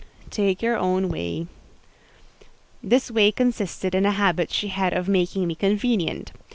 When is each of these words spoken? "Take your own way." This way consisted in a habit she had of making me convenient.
"Take 0.31 0.63
your 0.63 0.77
own 0.77 1.09
way." 1.09 1.45
This 2.81 3.11
way 3.11 3.31
consisted 3.31 3.93
in 3.93 4.03
a 4.03 4.09
habit 4.09 4.51
she 4.51 4.69
had 4.69 4.93
of 4.93 5.07
making 5.07 5.45
me 5.45 5.53
convenient. 5.53 6.31